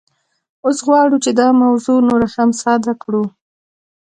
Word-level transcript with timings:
اوس 0.65 0.77
غواړو 0.87 1.17
چې 1.23 1.31
دا 1.39 1.47
موضوع 1.63 1.99
نوره 2.09 2.27
هم 2.35 2.49
ساده 2.61 2.93
کړو 3.01 3.23